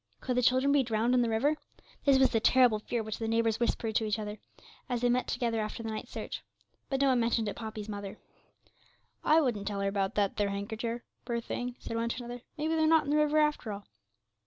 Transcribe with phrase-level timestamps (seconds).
[0.19, 1.57] Could the children be drowned in the river?
[2.05, 4.39] This was the terrible fear which the neighbours whispered to each other,
[4.89, 6.41] as they met together after the night's search.
[6.89, 8.17] But no one mentioned it to Poppy's mother.
[9.23, 12.73] 'I wouldn't tell her about that there handkercher, poor thing,' said one to another 'maybe
[12.73, 13.85] they're not in the river after all.'